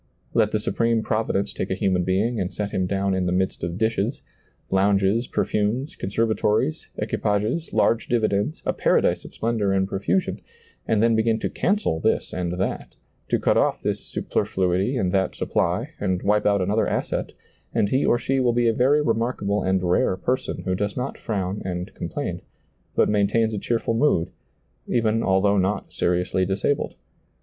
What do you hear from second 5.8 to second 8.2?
conserva tories, equipages, large